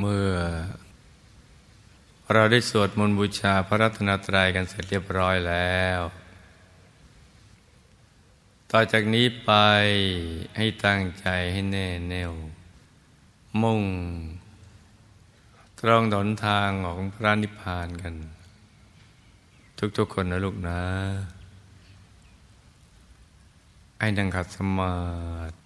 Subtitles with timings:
[0.00, 0.30] เมื่อ
[2.32, 6.00] เราได้สวดมนต์บูชาพระรัตนตรัยกันเสร็จเรียบร้อยแล้ว
[8.70, 9.52] ต่อจากนี้ไป
[10.56, 12.32] ให้ตั้งใจให้แน่แน่ว
[13.62, 13.82] มุ่ง
[15.80, 18.14] ตรงหนทางของพระนิพพานกัน
[19.96, 20.80] ทุกๆคนนะลูกนะ
[23.98, 24.94] ไอ้นังขัดสมา
[25.50, 25.65] ธิ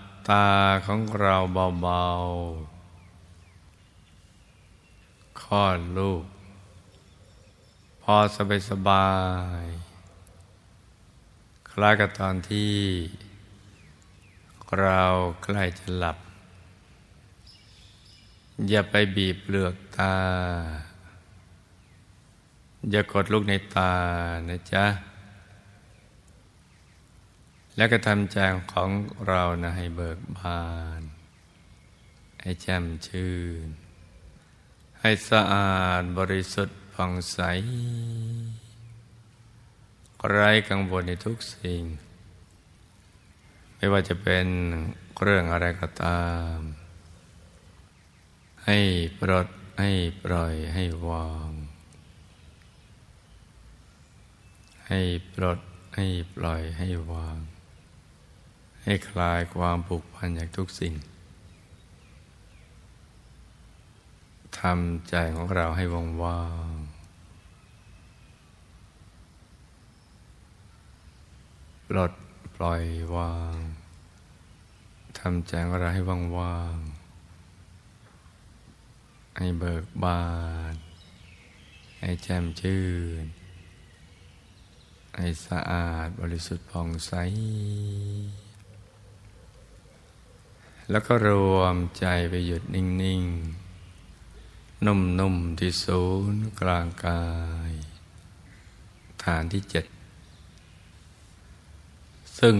[0.29, 0.47] ตา
[0.85, 1.35] ของเรา
[1.81, 6.23] เบาๆคลอดลูก
[8.01, 9.11] พอสบายสบา
[9.63, 9.65] ย
[11.69, 12.75] คล้ายกับตอนที่
[14.79, 15.01] เรา
[15.43, 16.17] ใกล้จะหลับ
[18.69, 20.15] อย่าไปบีบเปลือกตา
[22.91, 23.93] อย่ากดลูกในตา
[24.49, 24.85] นะจ๊ะ
[27.75, 28.37] แล้วก็ทำใจ
[28.73, 28.89] ของ
[29.27, 30.63] เรานะให้เบิกบา
[30.99, 31.01] น
[32.41, 33.67] ให้แจ่มชื่น
[34.99, 37.39] ให้สะอาดบริสุทธิ์ผ่องใส
[40.29, 41.81] ไร้กังวลในทุกสิ่ง
[43.75, 44.47] ไม่ว่าจะเป็น
[45.21, 46.57] เรื่องอะไรก็ตาม
[48.65, 48.77] ให้
[49.19, 49.47] ปลด
[49.79, 49.91] ให้
[50.23, 51.51] ปล่อยให้วาง
[54.87, 54.99] ให้
[55.33, 55.59] ปลด
[55.95, 56.05] ให้
[56.35, 57.37] ปล่อยให้วาง
[58.83, 60.93] ให้คลายความผูกพันจากทุกสิ่ง
[64.59, 66.75] ทำใจของเราให้ว่างว่าง
[71.87, 72.11] ปลด
[72.55, 72.83] ปล่อย
[73.15, 73.55] วาง
[75.19, 76.77] ทำใจของเราให้ว่างว่าง
[79.37, 80.23] ให้เบิกบา
[80.73, 80.75] น
[81.99, 82.83] ให้แจ่มชื่
[83.23, 83.25] น
[85.15, 87.13] ให้สะอาดบริสุทธิ์ผ่องใส
[90.91, 93.21] แล้วก็รวมใจไปหยุดนิ่ง
[94.03, 97.23] ๆ นุ่ม ๆ ที่ศูนย์กลางกา
[97.69, 97.71] ย
[99.23, 99.85] ฐานที่เจ็ด
[102.39, 102.55] ซึ่ง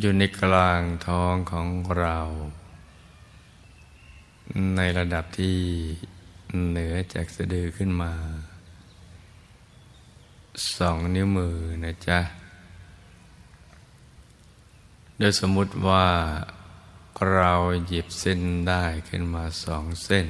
[0.00, 1.66] อยู่ในกลางท้องของ
[1.98, 2.18] เรา
[4.76, 5.58] ในระดับที่
[6.68, 8.12] เหนือจากสะดือขึ้นมา
[10.76, 12.20] สองนิ้วมือนะจ๊ะ
[15.18, 16.06] โดยสมมุติว่า
[17.28, 17.52] เรา
[17.86, 20.26] หยิบเส้นได้ขึ้นมาสองเส้น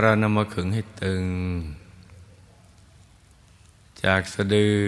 [0.00, 1.24] เรานำมาขึงให้ตึง
[4.04, 4.78] จากสะดือ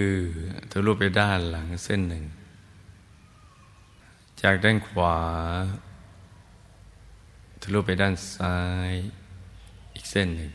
[0.70, 2.24] ทะลุไปด้านหลังเส้นหนึ่ง
[4.42, 5.18] จากด้านขวา
[7.60, 8.58] ทะลุไปด้านซ้า
[8.90, 8.92] ย
[9.94, 10.52] อีกเส้นหนึ่ง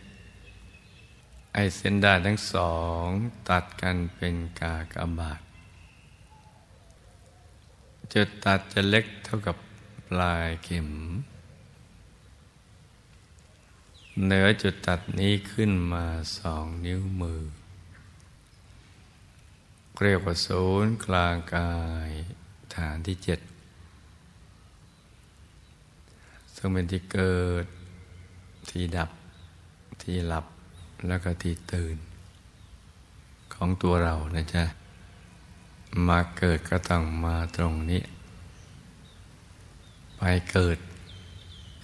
[1.53, 2.73] ไอเส้นด้านทั้งสอ
[3.03, 3.05] ง
[3.49, 5.44] ตัดกันเป็นกากบาท
[8.13, 9.57] จุดตัดจะเล็กเท่ากับ
[10.09, 10.89] ปลายเข็ม
[14.23, 16.05] เหนือจุดตัดนี้ขึ้นมา
[16.37, 17.41] สองนิ้วมือ
[20.01, 21.73] เรียกว่าศูนย์กลางกา
[22.07, 22.09] ย
[22.75, 23.39] ฐานที่เจ็ด
[26.55, 27.65] ซึ่งเป็นที่เกิด
[28.69, 29.09] ที่ดับ
[30.01, 30.45] ที่หลับ
[31.07, 31.97] แล้วก็ที่ตื่น
[33.53, 34.63] ของตัวเรานะจ๊ะ
[36.07, 38.01] มาเกิดก็ต้องมาตรงนี้
[40.17, 40.77] ไปเกิด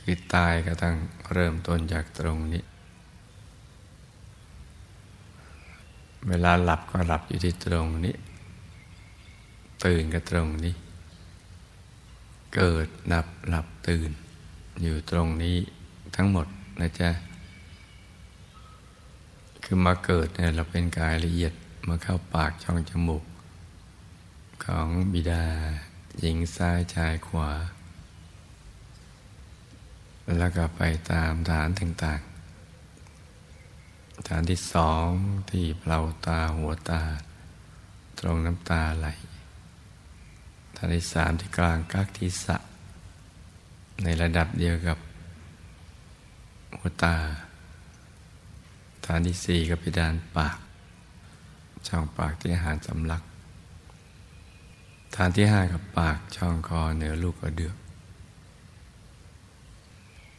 [0.01, 0.95] คือตายก็ต้อง
[1.33, 2.63] เริ่มต้นจากตรงนี้
[6.27, 8.15] เวลาหลับก็หลับอยู่ที่ตรงนี้
[9.85, 10.75] ตื่นก็ตรงนี้
[12.55, 14.11] เกิดหลับหลับตื่น
[14.81, 15.57] อยู่ตรงนี้
[16.15, 16.47] ทั้งหมด
[16.79, 17.09] นะจ๊ะ
[19.63, 21.53] คือมาเกิดเนี่ยเราเป็นกายละเอียด
[21.87, 23.23] มาเข้าปากช่องจมูก
[24.65, 25.45] ของบิดา
[26.19, 27.51] หญิงซ้ายชายขวา
[30.37, 30.81] แล้วก็ไป
[31.11, 35.07] ตามฐานต่างๆ ฐานที่สอง
[35.49, 37.01] ที่เปล่าตาหัวตา
[38.19, 39.07] ตรงน้ำตาไหล
[40.75, 42.57] ฐานที่สามที่กลางกักทิศะ
[44.03, 44.97] ในระดับเดียวกับ
[46.79, 47.15] หัวตา
[49.05, 50.57] ฐานที่สี่ก็ไปดานปาก
[51.87, 53.23] ช่องปากที่อาหารสำลัก
[55.15, 57.75] ฐานที่ห้ากับปากช่องคอเหนือลูกกระเดือก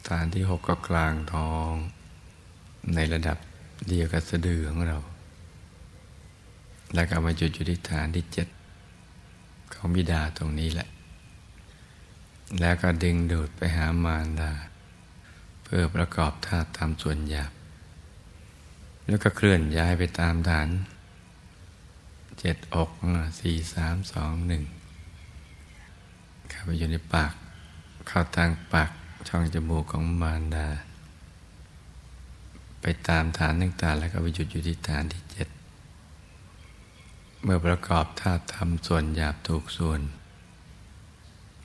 [0.09, 1.71] ฐานที่หกก็กลางท้อง
[2.95, 3.37] ในระดับ
[3.87, 4.97] เดียวกับสะดือของเรา
[6.93, 8.47] แล้วก็มาจุดอยู่ที่ฐานที่เจ็ด
[9.73, 10.87] ของบิดาตรงนี้แหละ
[12.59, 14.51] แล้วก็ดึงดูดไปหามารดา
[15.63, 17.51] เพื่อประกอบธาตุตามส่วนหยาบ
[19.07, 20.69] แล้วก็เคลื่อนย้ายไปตามฐาน
[22.45, 22.89] เจ็ดอก
[23.39, 24.63] สี่สามสองหนึ่ง
[26.49, 27.33] เข้าไปอยู่ในปาก
[28.07, 28.91] เข้าทางปาก
[29.27, 30.67] ช่องจมูกของมารดา
[32.81, 35.47] ไปตามฐานต่างๆแล้วก็ไปหยุดอยู่ที่ฐานที่เจ็ด
[37.43, 40.01] เมื่อประกอบธาตุทำส่วนหยาบถูกส่วน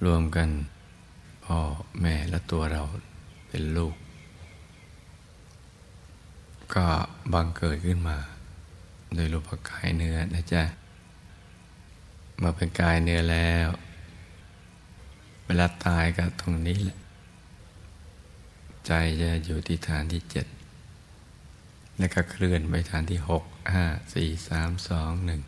[0.04, 0.48] รวมกัน
[1.44, 1.58] พ่อ
[2.00, 2.82] แม่และตัวเรา
[3.48, 3.94] เป็นลูก
[6.74, 6.86] ก็
[7.32, 8.18] บังเกิดขึ้นมา
[9.14, 10.62] โดยรูปกายเนื้อนะจ๊ะ
[12.42, 13.68] มาเป็นกายเนื้อแล้ว
[15.44, 16.98] เวลาตายก็ตรงนี้แหละ
[18.86, 20.46] ใจจะอยู่ที่ฐานที่เจ็ด
[21.98, 23.44] แล้วก็เคลื่อนไปฐานที่หก
[23.74, 23.84] ห้า
[24.14, 25.42] สี่สามสองหนึ่ง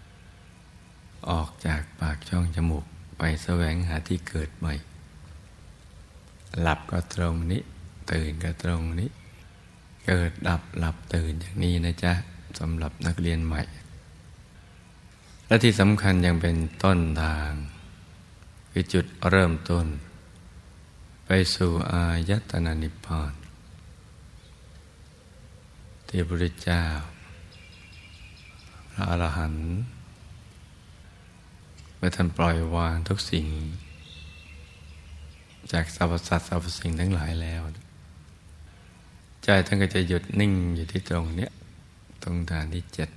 [1.30, 2.84] ออกจากปากช่องจมูก
[3.18, 4.74] ไปแสวงหาที่เกิดใหม่
[6.60, 7.62] หลับก็ตรงนี้
[8.12, 9.10] ตื่นก็ตรงนี้
[10.06, 12.14] เกิดดับหลับตื่นอย่างนี้นะจ๊ะ
[12.58, 13.62] สำหรับนักเรียนใหม่
[15.46, 17.50] และที่สำคัญยังเป็นต้นทาง
[18.70, 19.86] คือจุดเริ่มต้น
[21.26, 23.32] ไปสู่อายตนะนิพพาน
[26.08, 26.84] ที่พระพุทธเจ้า
[28.92, 29.68] พระอรหันต์
[31.96, 33.46] เมื่อท่านปล่อยวางทุกสิ่ง
[35.72, 37.62] จากสรรพสัตว์สรรพสิ่งทั้งหลายแล้ว
[39.44, 41.52] ใจท่านก็จะหยุดนิ่งอยู่ที่ตรงเนี้ย
[42.22, 43.10] ตรงฐานที่เจ็ด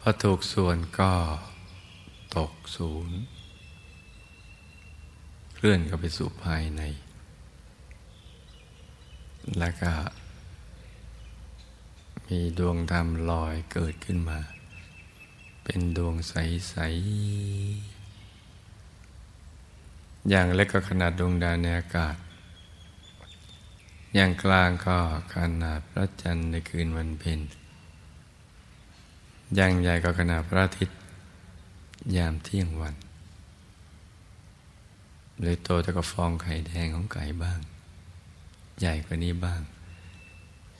[0.00, 1.12] พอถูกส่วนก็
[2.36, 3.18] ตกศูนย์
[5.54, 6.82] เคลื่อนก็ไปสู่ภายใน
[9.58, 9.92] แล้วก็
[12.26, 14.38] มีดวงธรรมลอยเกิดขึ้นมา
[15.64, 17.98] เป็นดวงใส ๆ
[20.28, 22.16] อย่างเล็กก็ขนาดดวงดาวในอากาศ
[24.14, 24.96] อย่างกลางก็
[25.34, 27.40] ขนาดพระจันทร์ในคืนวันเพ็ญ
[29.54, 30.98] อย่างใหญ่ก็ขนาดพระอาทิตย์
[32.16, 32.94] ยามเที่ยงวัน
[35.42, 37.60] เลยโตแต่ก็ฟองไข่แดงของไก่บ้าง
[38.80, 39.60] ใหญ่กว่านี้บ้าง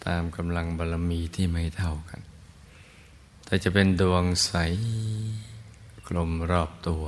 [0.05, 2.21] ตามกำลังบารรมีที่ไม่เท่ากัน
[3.45, 4.53] แต่จะเป็นดวงใส
[6.09, 7.05] กลมรอบตัว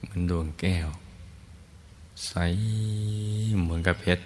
[0.00, 0.88] เหมือนดวงแก้ว
[2.24, 2.32] ใส
[3.60, 4.24] เหมือนกับเพชร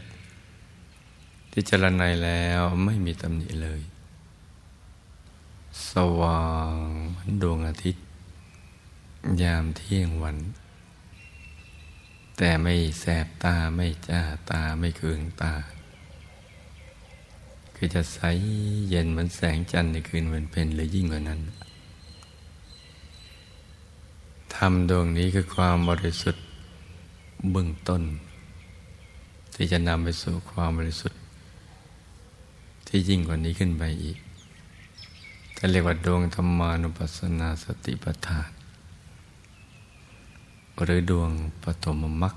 [1.51, 3.81] ที่จรณัยแล้วไม่มีตำหนิเลย
[5.91, 6.75] สว่าง
[7.09, 8.05] เหมือนดวงอาทิตย์
[9.43, 10.37] ยามเที่ยงวัน
[12.37, 14.21] แต่ไม่แสบตาไม่จ้า
[14.51, 15.55] ตาไม่เคืองตา
[17.75, 18.19] คือจะใส
[18.89, 21.41] เย็นเหมือนแสงจันทร์ในคืนวันเพ็ญหรือยิ่งกว่านั้น
[24.55, 26.45] ธรรมดวงนี้คือความบริสุทธิ์
[27.53, 28.03] เบื้องต้น
[29.55, 31.21] ที่จะนำไปสู่ความบริสุทธิ์
[32.87, 34.19] ที่ยิ่งกว่านี้ขึ้นไปอีก
[35.59, 38.51] จะเรียกว่าดวงธรรมานุปัสสนาสติปัฏฐาน
[40.85, 41.31] หรือดวง
[41.63, 42.35] ปฐมมรรค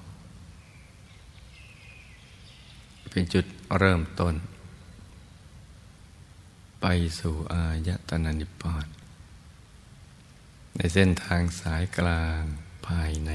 [3.09, 3.45] เป็นจุด
[3.79, 4.35] เริ่มต้น
[6.81, 6.85] ไป
[7.19, 8.87] สู่อายตนะนิพพาน
[10.75, 12.41] ในเส้นทางสายกลาง
[12.87, 13.31] ภายใน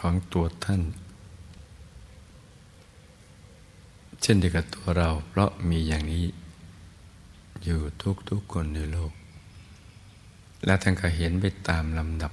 [0.00, 0.82] ของตัวท่าน
[4.22, 6.26] เช่นเดียวกับตัวเราเพราะมีอย่างนี้
[7.64, 7.80] อยู่
[8.28, 9.12] ทุกๆคนในโลก
[10.64, 12.32] และท่านก็เห็นไปตามลำดับ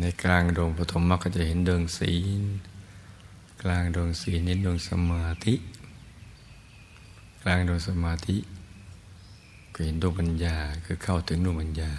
[0.00, 2.42] ในกลางดวงปฐมมรรคก็จะเห็นดวงศีล
[3.62, 5.54] กลางดวงศีลนี้ดวงสมาธิ
[7.42, 8.36] กลางดวงสมาธิ
[9.74, 11.90] ก็เห็นดวงปัญญาคือเข้าถึงดวงปัญญา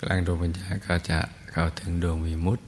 [0.00, 1.18] กลางดวงปัญญาก็จะ
[1.50, 2.64] เข้าถึงดวงวิมุตติ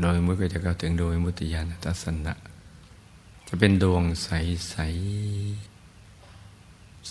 [0.00, 2.34] โดยมุตก็จะเข้าถึงดวงวิมุตติญาณทัศนะ
[3.48, 4.28] จะเป็นดวงใส
[4.70, 4.76] ใส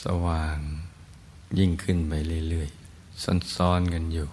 [0.01, 0.59] สว่าง
[1.57, 2.13] ยิ่งขึ้นไป
[2.49, 3.23] เรื่อยๆ
[3.55, 4.27] ซ้อนๆกันอยู่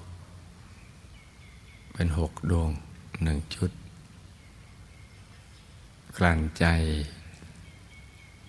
[1.92, 2.70] เป็นหกดวง
[3.22, 3.70] หนึ่งชุด
[6.16, 6.66] กลั่นใจ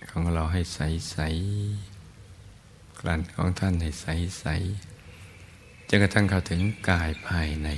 [0.08, 0.78] ของเราให้ใส
[1.10, 1.16] ใส
[3.00, 4.06] กลั่นของท่านให้ใส
[4.40, 4.46] ใส
[5.88, 7.68] จนกระทั่งเข้าถึงกายภายใน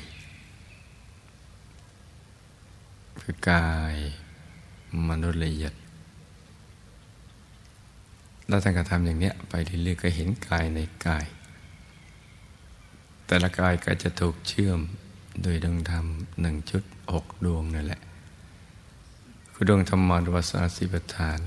[3.20, 3.96] คือกาย
[5.08, 5.72] มนุษย์ละเอียด
[8.48, 11.26] แล้วท่านก็ทำอย่างนี้ไปเรื่อยๆก็เห็นกายในกาย
[13.26, 14.80] แต่ละกายก็จะถูกเชื่อม
[15.42, 16.06] โดยดวงธรรม
[16.40, 18.00] หนึ่งชุดหกดวงนั่นแหละ
[19.52, 21.40] คือดวงธรรมารวสาสิปฐาน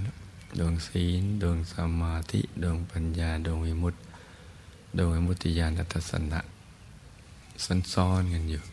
[0.60, 4.00] ดวงศีล ดวงสมาธิ ดวงปัญญา ดวงวิมุตติ
[4.98, 6.39] ดวงวิมุตติญาณทัศนะ
[7.94, 8.63] ซ้อนๆกันอยู่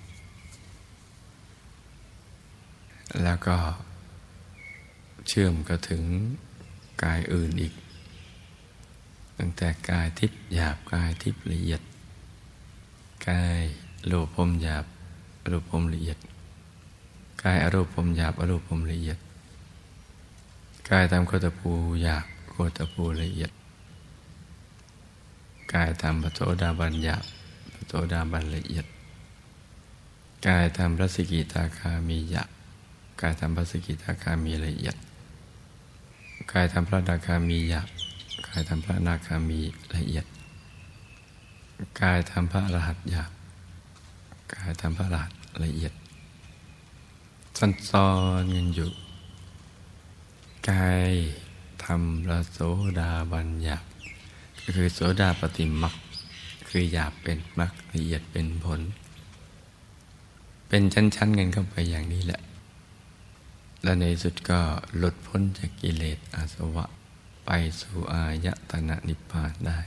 [3.23, 3.57] แล้วก็
[5.29, 6.03] เชื่อมก็ถึง
[7.03, 7.75] กายอื่นอีก
[9.39, 11.81] ตั้งแต่กายทิพย์หยาบกายทิพย์ละเอียด
[13.29, 13.61] กาย
[14.11, 14.85] รูปพรมหยาบ
[15.51, 16.19] รูปพรมละเอียด
[17.43, 19.19] กายอรูปพรมหยาบอรูปพรมละเอียด
[20.91, 21.71] กายตามโคตภู
[22.03, 23.51] หยาบโคตภูละเอียด
[25.73, 27.25] กายตามปโสดาบันหยาบ
[27.91, 28.87] โสดาบันละเอียด
[30.47, 32.49] กายตามพระสกิตาคามียาบ
[33.21, 34.97] กายทำพระสกิทาคามีละเอียด
[36.53, 37.89] กายทำพระนาคามียาบ
[38.49, 39.61] กายทำพระนาคามี
[39.95, 40.27] ละเอียด
[42.01, 43.31] กายทำพระรหัสยาบ
[44.55, 45.33] กายทำพระรหัส
[45.65, 45.93] ละเอียด
[47.59, 48.09] ซันซ้อ
[48.43, 48.91] นกันอยู่
[50.71, 51.13] กาย
[51.85, 52.59] ทำพระโส
[53.01, 53.85] ดาบันยาบ
[54.61, 55.95] ก็คือโสดาปฏิมัก
[56.69, 58.81] คือหยาบเป็นมักละเอียดเป็นผล
[60.69, 62.41] เป็นชั้นๆกันเข้าไปอย่างนี้แหละ
[63.83, 64.61] และในสุดก็
[64.97, 66.85] หลุดพ้นจากกิเลสอาสวะ
[67.45, 69.79] ไปสู่อายตนะนิพพานได้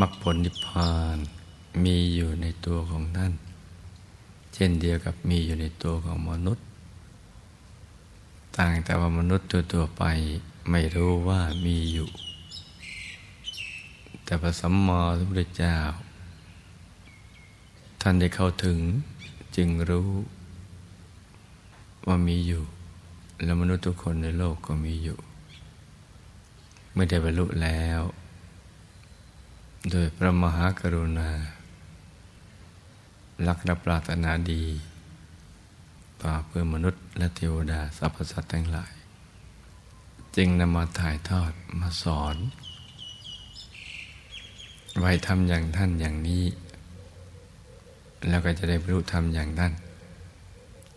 [0.00, 1.18] มรรคผลนิพพาน
[1.84, 3.32] มีอยู่ในตัวของท่าน
[4.54, 6.64] เช่นเดียวกับมีอยู่ในตัวของมนุษย์
[8.56, 10.04] ต่างแต่ว่ามนุษย์ตัวตัวไป
[10.70, 12.08] ไม่รู้ว่ามีอยู่
[14.24, 15.76] แต่พระสัมมาสัมพุทธเจ้า
[18.00, 18.78] ท่านได้เข้าถึง
[19.56, 20.10] จึงรู้
[22.06, 22.62] ว่ามีอยู่
[23.42, 25.18] แล้วมนุษย์ทุกคนในโลกก็มีอยู่
[26.92, 28.00] เมื่อได้บรรลุแล้ว
[29.90, 31.30] โดยพระมหากรุณา
[33.46, 34.64] ลักนับปรารถนาดี
[36.22, 38.92] ต่อเพื่อมนุษย์และเทวดาสรรพสัตว์ทั้งหลาย
[40.36, 42.36] จึงนำมาถ่ายทอดมาสอน
[45.00, 46.44] ไว้ทำอย่างท่านอย่างนี้
[48.28, 49.72] แล้วก็จะได้รรลุธรรมอย่างท่าน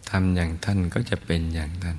[0.09, 1.97] ทำอย่างท่านก็จะเป็นอย่างท่าน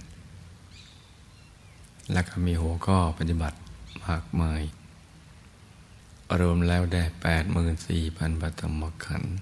[2.12, 3.58] แล้วก็มีหัวข้อปฏิบัติ
[4.04, 4.62] มากมาย
[6.40, 9.36] รวมแล้วได้แปดหมื่นสี่พันปฐมขันธ์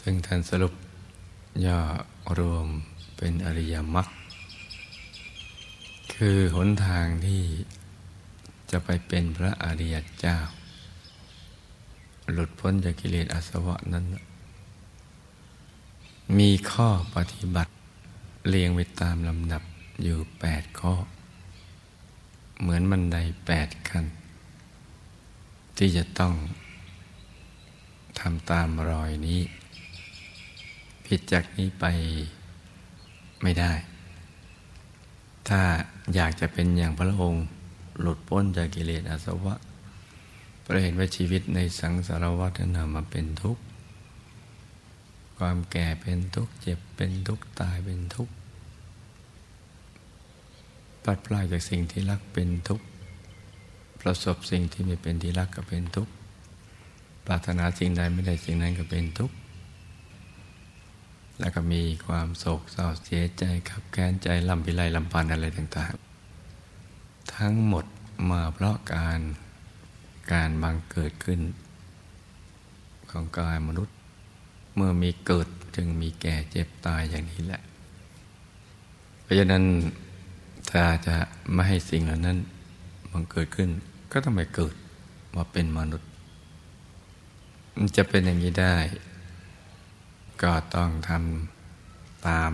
[0.00, 0.74] ซึ่งท่านสรุป
[1.66, 1.80] ย่อ
[2.38, 2.66] รวม
[3.16, 4.08] เป็นอริยมรรค
[6.14, 7.42] คือหนทางที่
[8.70, 10.36] จะไปเป็นพระอริยเจ้า
[12.32, 14.04] หลุดพ้นจากกิเลสอาสวะนั้น
[16.38, 17.72] มีข้อปฏิบัติ
[18.48, 19.62] เรียงไปตามลำดับ
[20.02, 20.94] อยู่แปดข้อ
[22.60, 24.06] เหมือนบันไดแปดขั้น
[25.76, 26.34] ที่จะต้อง
[28.20, 29.40] ทำตามรอยนี้
[31.06, 31.84] ผิดจากนี้ไป
[33.42, 33.72] ไม่ได้
[35.48, 35.60] ถ้า
[36.14, 37.46] อยากจะเป็นอย่างพระองค์
[38.00, 39.54] หลุดพ้นจากกิเลสอาสวะ
[40.62, 43.62] เราะเห็นว่าชีวิตในสังสารวัฏนามาเป็นทุกข์
[45.38, 48.32] ความแก่เป็นทุกข์ เจ็บเป็นทุกข์ ตายเป็นทุกข์
[51.04, 52.86] ปัดปลายจากสิ่งที่รักเป็นทุกข์
[54.00, 56.12] ประสบสิ่งที่ไม่เป็นที่รักก็เป็นทุกข์
[57.26, 59.36] ปรารถนาสิ่งใดไม่ได้สิ่งนั้นก็เป็นทุกข์
[61.40, 66.05] แล้วก็มีความโศกเศร้าเสียใจขับแค้นใจลำพิไรลำพันอะไรต่างๆ
[67.34, 67.84] ทั้งหมด
[68.30, 69.20] มาเพราะการ
[70.32, 71.40] การบังเกิดขึ้น
[73.10, 73.94] ของกายมนุษย์
[74.74, 77.62] เมื่อมีเกิดจึงมีแก่เจ็บตายอย่างนี้แหละ
[79.22, 79.64] เพราะฉะนั้น
[80.70, 81.16] ถ้าจะ
[81.52, 82.38] ไม่ให้สิ่งเหล่านั้น
[83.12, 83.68] มันเกิดขึ้น
[84.12, 84.74] ก็ต้องไปเกิด
[85.36, 86.08] มาเป็นมนุษย์
[87.76, 88.76] มันจะเป็นอย่างนี้ได้
[90.42, 92.52] ก็ต้องทำตาม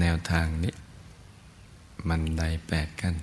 [0.00, 0.74] แนวทางนี้
[2.08, 3.14] มันไดแปดขั้น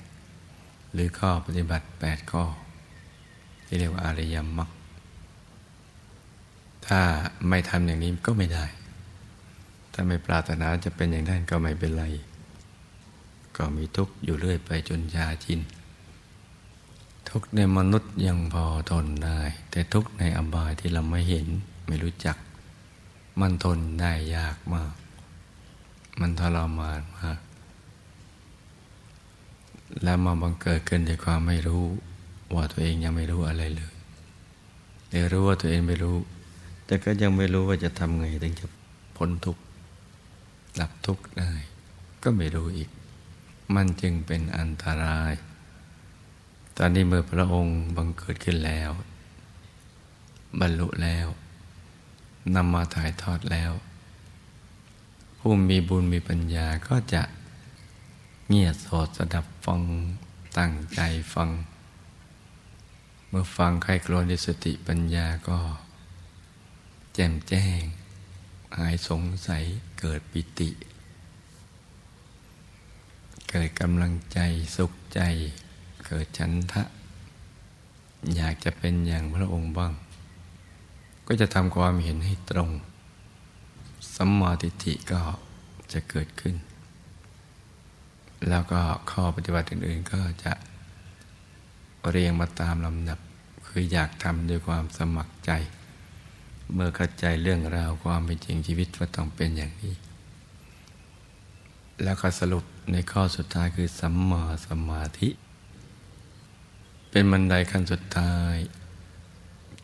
[0.94, 2.44] หรือข้อปฏิบัติแปดข้อ
[3.66, 4.70] ที่เรียกว่าอริยมรรค
[6.88, 7.00] ถ้า
[7.50, 8.66] ไม่ทำอย่างนี้ก็ไม่ได้
[9.94, 12.06] ถ้าไม่ปรารถนาจะเป็นอย่างนั้นก็ไม่เป็นไร
[13.58, 15.60] ก็มีทุกข์อยู่เรื่อยไปจนยาชิน
[17.30, 19.40] ทุกข์ในมนุษย์ยังพอทนได้
[19.72, 21.48] แต่ทุกข์ในอบายที่เราไม่เห็น
[21.88, 22.38] ไม่รู้จัก
[23.40, 24.94] มันทนได้ยากมาก
[26.20, 27.40] มันทรมานมาก
[30.04, 31.84] แล้วมาบังเกิดขึ้นด้วยความไม่รู้
[32.56, 33.94] ว่าตัวเองยังไม่รู้อะไรเลย
[35.10, 36.18] หรือรู้ว่าตัวเองไม่รู้
[36.86, 38.68] แต่ก็ยังไม่รู้ว่าจะทำไงถึงจะ
[39.16, 39.62] พ้นทุกข์
[40.80, 41.52] ดับทุกข์ได้
[42.24, 42.90] ก็ไม่รู้อีก
[43.76, 45.34] มันจึงเป็นอันตราย
[46.78, 48.92] ตอนนี้เมื่อพระองค์บังเกิดขึ้นแล้ว
[50.60, 51.28] บรรลุแล้ว
[52.56, 53.72] นำมาถ่ายทอดแล้ว
[55.40, 57.22] ผู้มีบุญมีปัญญาก็จะ
[58.48, 59.82] เงียบสดสดับ ฟัง
[60.58, 61.02] ตั้งใจ
[61.34, 61.50] ฟัง
[63.30, 65.60] เมื่อฟังใครครวญสติปัญญาก็
[67.14, 67.82] แจ่มแจ้ง
[68.78, 69.64] หายสงสัย
[70.00, 70.70] เกิดปิติ
[73.50, 74.40] เกิดกำลังใจ
[74.76, 75.22] สุขใจ
[76.06, 76.84] เกิดฉันทะ
[78.36, 79.94] อยากจะเป็นอย่างพระองค์บ้าง
[81.28, 82.70] ก็จะทำความเห็นให้ตรง
[84.16, 85.20] สัมมาทิฏฐิก็
[85.94, 86.56] จะเกิดขึ้น
[88.50, 88.82] แล้วก็
[89.12, 90.54] ข้อปฏิบัติอื่น ๆ ก็จะ
[92.10, 93.20] เรียงมาตามลำดับ
[93.68, 95.52] คืออยากทำด้วยความสมัครใจ
[96.74, 99.94] เมื่อเข้าใจเรื่องราวความเป็นจริงชีวิตว่าต้องเป็นอย่างนี้
[102.04, 105.30] แล้วก็สรุปในข้อสุดท้ายคือสัมมาสมาธิ
[107.10, 108.56] เป็นบันไดขั้นสุดท้าย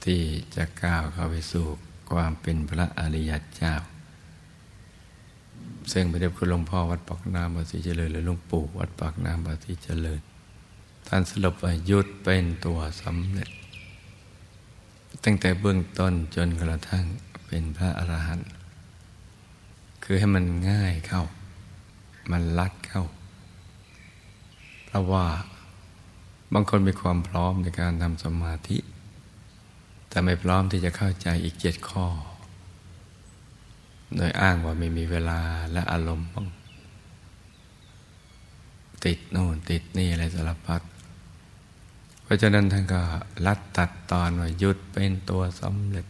[0.03, 0.21] ที่
[0.55, 1.67] จะก้าวเข้าไปสู่
[2.11, 3.73] ความเป็นพระอริยเจ้า
[5.91, 10.21] ซึ่งพระเดชคุณหลวงพ่อวัดปากน้ำบาสีเจริญหรือหลวงปู่วัดปากน้ำบาสีเจริญ
[11.07, 13.49] ท่านสรุปว่ายุดเป็นตัวสำเร็จ
[15.23, 17.05] ตั้งแต่เบื้องต้นจนกระทั่ง
[17.45, 18.49] เป็นพระอรหันต์
[20.03, 21.23] คือให้มันง่ายเข้า
[22.31, 23.03] มันลัดเข้า
[24.85, 25.25] เพราะว่า
[26.53, 28.77] บางคนมีความพร้อมในการทำสมาธิ
[30.09, 32.07] แต่ไม่พร้อมที่จะเข้าใจอีกเจ็ดข้อ
[34.15, 35.39] โดยอ้างว่าไม่มีเวลา
[35.71, 36.29] และอารมณ์
[39.05, 40.81] ติดโน่นติดนี่อะไรสารพัด
[42.23, 43.01] เพราะฉะนั้นท่านก็
[43.45, 46.07] ลัดตัดตอนว่าหยุดเป็นตัวสำเร็จ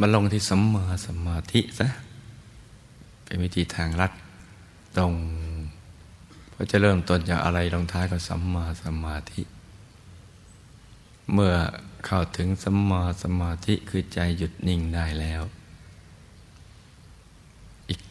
[0.00, 1.88] มาลงที่สัมมาสมาธิซะ
[3.24, 4.12] เป็นวิธีทางลัด
[4.98, 5.14] ตรง
[6.50, 9.42] เพราะจะเริ่มต้นจากอะไรลงท้ายก็สัมมาสมาธิ
[11.32, 11.54] เมื่อ
[12.06, 15.42] เข้าถึงสัมมาสมาธิคือใจหยุดนิ่งได้แล้ว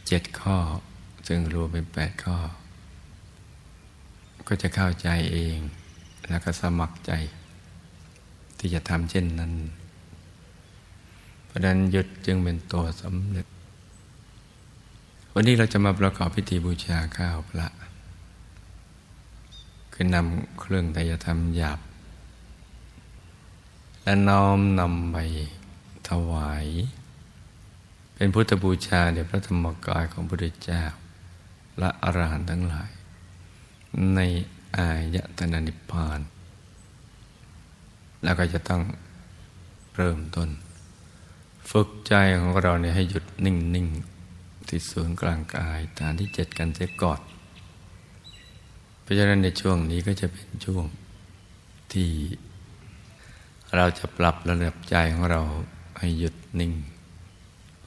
[0.08, 0.58] เจ็ดข้อ
[1.28, 2.38] ซึ่งรวมเป็นแปดข้อ
[4.48, 5.58] ก็จะเข้าใจเอง
[6.28, 7.12] แล้วก็สมัครใจ
[8.58, 9.54] ที่จะทำเช่นนั้น
[11.46, 13.48] เพราะนั้นหยุดจึงเป็นตัวสำเร็จ
[15.34, 17.68] วันนี้เราจะมาประกอบพิธีบูชาข้าวพระ
[19.94, 21.80] คือนำเครื่องไตยธรรมหยาบ
[24.04, 25.18] และน้อมนำไป
[26.10, 26.66] ถวาย
[28.16, 30.84] เป็นพุทธบูชาเดชพระธรรมกายของพระพุทธเจ้า
[31.80, 32.90] และอรหันต์ทั้งหลาย
[34.16, 34.20] ใน
[34.78, 36.20] อายตนะนิพพาน
[38.24, 38.82] แล้วก็จะต้อง
[39.96, 40.50] เริ่มต้น
[41.70, 43.88] ฝึกใจของเราเนี่ยให้หยุดนิ่งนิ่ง
[44.68, 47.20] ที่ศูนย์กลางกายฐานที่เจ็ดกันเสียก่อน
[49.02, 50.86] เพราะฉะนั้นในช่วงนี้ก็จะเป็นช่วง
[51.94, 52.10] ที่
[53.76, 55.42] เราจะปรับระดับใจของเรา
[56.00, 56.74] ให้หยุดนิ่ง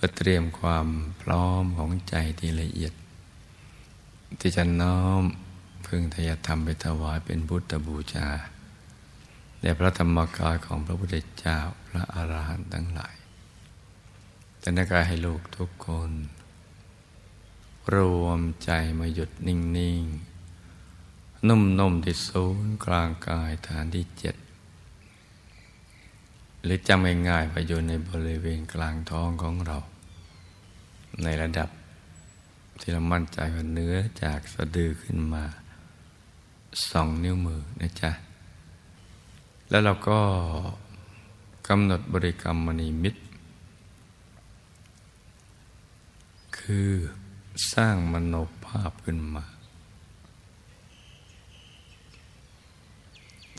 [0.00, 0.86] พื่อเตรียมความ
[1.22, 2.92] พร้อมของใจที่ละเอียด
[4.40, 5.22] ที่จะน้อม
[5.86, 8.28] พึงทยธรรมไปถวายเป็นพุทธบูชา
[9.60, 11.58] แด่พระธรรมกายของพระพุทธเจ้า
[11.88, 13.14] พระอาหารหันต์ทั้งหลาย
[14.60, 16.10] แต่นักายให้ลูกทุกคน
[17.94, 20.02] รวมใจมาหยุดนิ่ง
[20.74, 24.34] ๆ นุ่ม ๆ ที่ศูนย์กลางกายฐานที่เจ็ด
[26.62, 29.78] หรือจำง่ายๆไปอยู่ในบริเวณกลางท้องของเรา
[31.22, 31.68] ในระดับ
[32.80, 35.44] ที่เรามั่นใจว่าเนื้อจากสะดือขึ้นมา
[36.90, 38.10] สองนิ้วมือนะจ๊ะ
[39.68, 40.20] แล้วเราก็
[41.68, 43.20] กำหนดบริกรรมมณีมิตร
[46.58, 46.90] คือ
[47.72, 49.44] สร้างมโนภาพขึ้นมา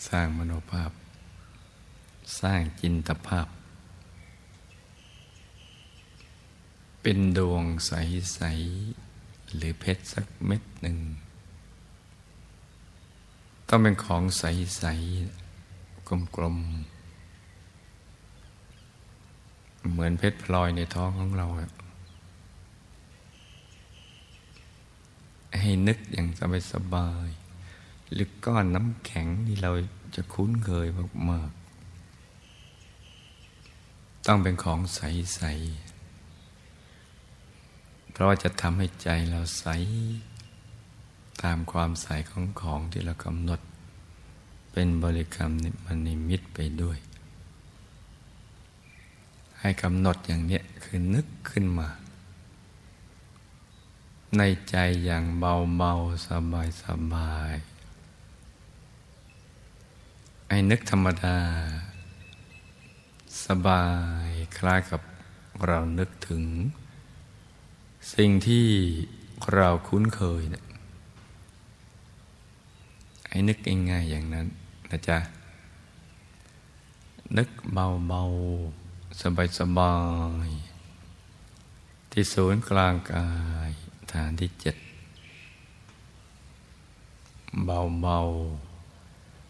[0.08, 0.92] สร้างมโนภาพ
[2.40, 3.48] สร้างจินตภาพ
[7.02, 8.40] เป็นดวงใส
[9.00, 10.98] ๆ หรือเพชรสักเม็ดหนึ่ง
[13.68, 14.86] ต้องเป็นของใส
[15.46, 17.00] ๆ กลม ๆ
[19.92, 21.48] เหมือนเพชรพลอยในท้องของเรา
[25.60, 26.28] ให้นึกอย่าง
[26.74, 29.72] สบายๆหรือก้อนน้ำแข็งที่เรา
[30.16, 30.88] จะคุ้นเคย
[31.32, 31.50] มาก
[34.26, 35.42] ต้องเป็นของใส
[36.18, 39.66] ๆ เพราะว่าจะทำให้ใจเราใส
[41.42, 43.60] ตามความใสของของที่เรากำหนด
[44.72, 45.52] เป็นบริกรรม
[45.86, 46.98] มันนิมิตไปด้วย
[49.60, 51.90] ให้กำหนดอย่างเนี้ยคือนึกขึ้นมา
[54.38, 56.26] ในใจอย่างเบา ๆ
[56.84, 57.70] สบายๆ
[60.50, 61.38] ให้นึกธรรมดา
[63.46, 63.86] สบา
[64.28, 65.02] ยคล้ายกับ
[65.66, 66.44] เรานึกถึง
[68.14, 68.68] สิ่งที่
[69.54, 70.64] เราคุ้นเคยนะ
[73.30, 73.58] ให้นึก
[73.92, 74.48] ง่ายๆอย่างนั้น
[74.90, 75.18] นะจ๊ะ
[77.38, 79.22] นึกเบาๆ
[79.60, 79.96] สบา
[80.48, 83.28] ยๆ ที่ศูนย์กลางกา
[83.70, 83.72] ย
[84.12, 84.76] ฐานที่เจ็ด
[87.66, 88.20] เบา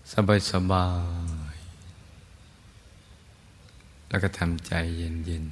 [0.06, 0.12] ๆ
[0.52, 0.88] สบา
[1.49, 1.49] ยๆ
[4.10, 5.46] แล้วก็ทำใจเย็น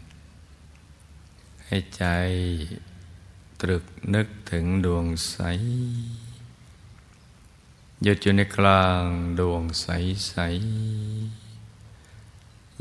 [0.79, 2.03] ๆ ให้ใจ
[3.61, 5.37] ตรึกนึกถึงดวงใส
[8.03, 9.05] หยุดอยู่ในกลาง
[9.39, 9.87] ดวงใส
[10.27, 10.35] ใส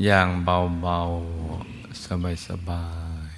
[0.03, 2.05] อย่างเบาๆ
[2.47, 2.87] สบา
[3.31, 3.33] ย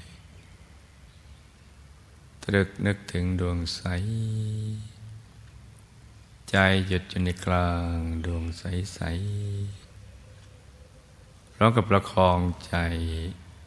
[1.59, 3.81] ๆ ตรึกนึกถึงดวงใส
[6.49, 6.55] ใจ
[6.87, 8.99] หยุดอยู่ในกลางดวงใสใส
[11.59, 12.75] ร้อมกับประคองใจ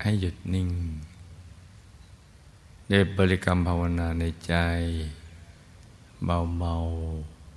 [0.02, 0.70] ให้หยุดนิ่ง
[2.88, 4.54] เดบริกรรมภาวนาในใจ
[6.24, 6.76] เบา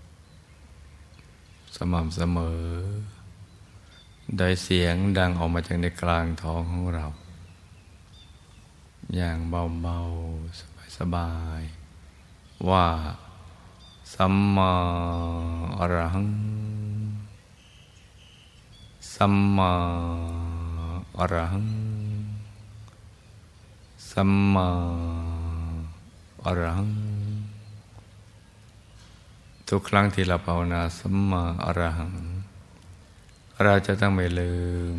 [0.03, 2.63] ๆสม่ำเสมอ
[4.37, 7.05] โดยเสียงดังออกมาจากในกลางท้องของเรา
[9.15, 12.85] อย่างเบาๆ สบายๆว่า
[14.13, 14.73] สัมมา
[15.77, 16.27] อรหัง
[19.15, 19.73] สัมมา
[21.19, 21.69] อรหัง
[24.11, 24.69] สัมมา
[26.45, 26.91] อรหัง
[29.67, 32.13] ทุกครั้งที่เราภาวนาสัมมาอรหัง
[33.63, 34.55] เราจะต้องไม่ลื
[34.93, 34.95] ม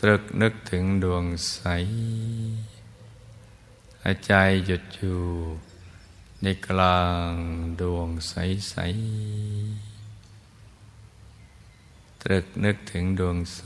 [0.00, 1.58] ตรึกนึกถึงดวงใส
[4.02, 4.32] หายใจ
[4.66, 5.20] หยุดอยู่
[6.42, 7.32] ในกลาง
[7.80, 8.34] ดวงใส
[8.70, 8.74] ใส
[12.22, 13.62] ตรึกนึกถึงดวงใส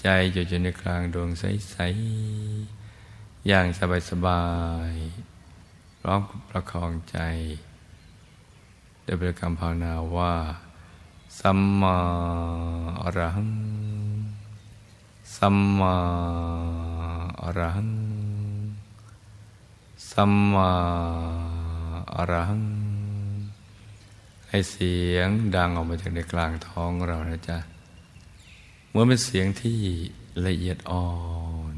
[0.00, 1.76] ใจหยุดอยู่ในกลางดวงใสใส
[3.48, 4.44] อย่างสบายสบา
[4.90, 4.92] ย
[6.00, 7.18] พร้อมประคองใจ
[9.06, 10.34] ด้วยบริกรรมภาวนาว่า
[11.40, 11.96] สัมมา
[13.02, 13.52] อรหัง
[15.36, 15.94] สัมมา
[17.42, 17.92] อรหัง
[20.10, 20.70] สัมมา
[22.14, 22.79] อรหัง
[24.50, 27.58] ให้เสียงดังออกมาจากในกลางท้องเรานะจ๊ะ
[28.90, 29.78] เมื่อเป็นเสียงที่
[30.46, 31.08] ละเอียดอ่อ
[31.72, 31.74] น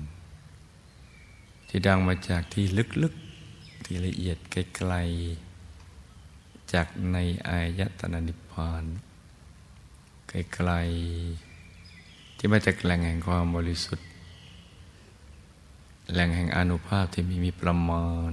[1.68, 2.64] ที่ดังมาจากที่
[3.02, 7.16] ลึกๆ ที่ละเอียดไกลๆ จากใน
[7.48, 8.84] อายตนะนิพพาน
[10.28, 14.06] ไกลๆ ที่มาจากแหล่งแห่งความบริสุทธิ์
[16.12, 18.30] แหล่งแห่งอนุภาพที่มีมีประมาณ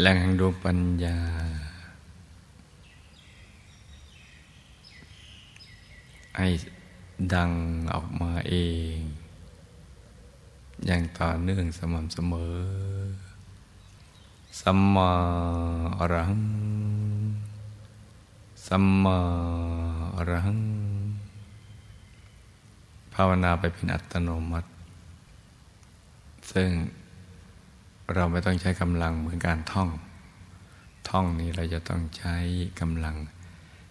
[0.00, 1.18] แหล่งแห่งดวงปัญญา
[6.36, 6.48] ให้
[7.34, 7.50] ดัง
[7.94, 8.54] ออกมาเอ
[8.96, 8.98] ง
[10.86, 12.56] อย่างต่อเนื่องสม่ำเสมอ
[14.60, 15.12] สัมมา
[15.98, 16.44] อรหัง
[18.66, 19.18] สัมมา
[20.16, 20.60] อรหัง
[23.14, 24.70] ภาวนาไปเป็นอัตโนมัติ
[26.52, 26.70] ซึ่ง
[28.12, 29.88] เราไม่ต้องใช้กำลังเหมือนการท่อง
[31.08, 32.36] ท่องนี้เราจะต้องใช้
[32.80, 33.16] กำลัง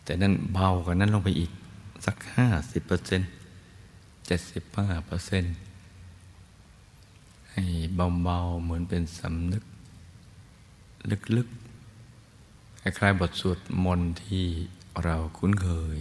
[0.03, 1.51] แต่นั้นเบากว่านั้นลงไปอีก
[2.05, 3.29] สักห้าสิบเปอร์เซ็นต์
[4.25, 5.53] เจ็ดสิบห้าเปอร์เซ็นต์
[7.51, 7.63] ให้
[8.23, 9.63] เบาๆเหมือนเป็นสำนึก
[11.37, 14.45] ลึกๆคล้ายๆบทสวดมนต์ที่
[15.03, 15.97] เราคุ้นเคย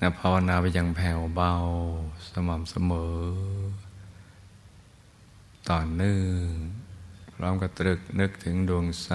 [0.00, 1.52] นะภาวนาไปอย่างแผ่วเบา
[2.30, 3.16] สม่ำเสมอ
[5.68, 6.54] ต่อเนื่อง
[7.34, 9.10] พร้อมกับตรึกนึกถึงดวงใส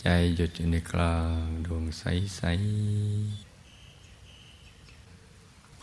[0.00, 2.02] ใจหยุดอยู่ในกลางดวงใส
[2.36, 2.42] ใส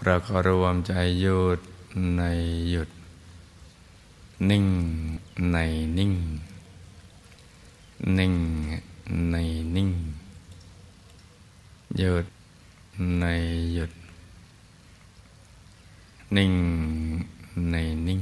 [0.04, 1.60] เราก็รวมใจหยุด
[2.18, 2.24] ใน
[2.72, 2.90] หยุด
[4.50, 4.66] นิ่ง
[5.52, 5.58] ใน
[5.98, 6.14] นิ่ง
[8.18, 8.36] นิ่ง
[9.32, 9.36] ใน
[9.76, 9.92] นิ่ง
[11.98, 12.26] หยุด
[13.20, 13.26] ใน
[13.74, 13.92] หยุด
[16.36, 16.54] นิ่ง
[17.72, 17.76] ใน
[18.08, 18.22] นิ่ง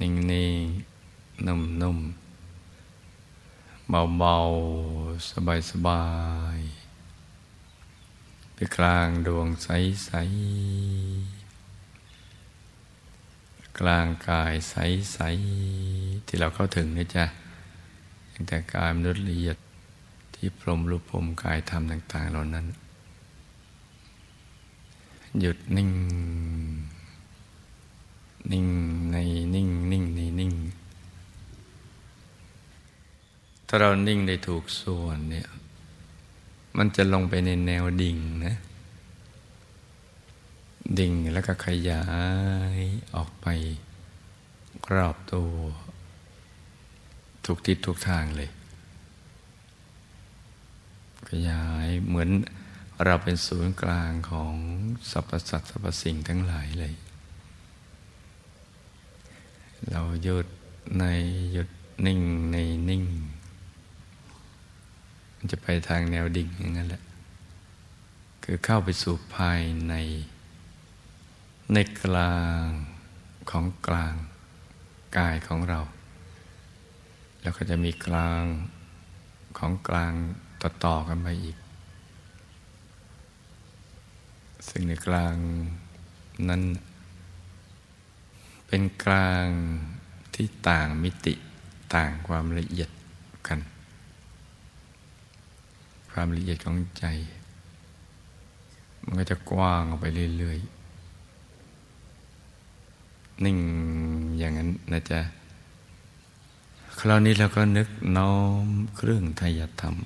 [0.00, 0.64] นิ่งนิ่ง
[1.46, 1.98] นุ่มนุ่ม
[3.88, 4.36] เบาเบา
[5.30, 6.04] สบายสบา
[6.56, 6.58] ย
[8.54, 9.68] ไปกลางดวงใส
[10.04, 10.10] ใส
[13.78, 14.74] กลางกายใส
[15.12, 15.18] ใส
[16.26, 17.24] ที่เราเข้าถึงนี่จ้ะ
[18.32, 19.56] ตั้งแต่กายมนุษย์ละเอียด
[20.34, 22.66] ที่พรมรูปพรมกายธรรมต่าง ๆ เหล่านั้น
[25.40, 25.90] หยุดนิ่ง
[28.52, 28.66] นิ่ง
[29.12, 29.16] ใน
[29.54, 30.52] นิ่งนิ่งในนิ่ง
[33.66, 35.48] ถ้าเรานิ่งได้ถูกส่วนเนี่ย
[36.76, 38.56] มันจะลงไปในแนวดิ่งนะ
[40.98, 42.04] ดิ่งแล้วก็ขยา
[42.76, 42.78] ย
[43.14, 43.46] ออกไป
[44.92, 45.52] รอบตัว
[47.44, 48.50] ทุกทิศทุกทางเลย
[51.28, 52.30] ขยายเหมือน
[53.04, 54.54] เราเป็นศูนย์กลางของ
[55.10, 56.94] สรรพสัตว์สรรพสิ่งทั้งหลายเลย
[59.90, 60.46] เราหยุด
[60.98, 61.04] ใน
[61.52, 61.68] หยุด
[62.06, 62.20] นิ่ง
[62.52, 62.56] ใน
[62.88, 63.04] นิ่ง
[65.36, 67.02] มันจะไปทางแนวดิ่งอย่างนั้นแหละ
[68.44, 69.94] คือเข้าไปสู่ภายใน
[71.72, 72.66] ในกลาง
[73.50, 74.14] ของกลาง
[75.16, 75.80] กายของเรา
[77.40, 78.42] แล้วก็จะมีกลาง
[79.58, 80.12] ของกลาง
[80.62, 81.56] ต่อๆกันไปอีก
[84.68, 85.34] ซึ่งในกลาง
[86.48, 86.62] นั้น
[88.76, 89.48] เป็นกลาง
[90.34, 91.34] ที่ต่างมิติ
[91.94, 92.90] ต่างความละเอียด
[93.46, 93.60] กัน
[96.10, 97.04] ความละเอียดของใจ
[99.04, 100.06] มันก็จะกว้างออกไป
[100.38, 103.58] เรื่อยๆ นิ่ง
[104.38, 105.20] อย่างนั้นนะจ๊ะ
[106.98, 108.34] คราวนี้เราก็นึกน้อ
[108.64, 109.96] มเครื่องไทยธรรม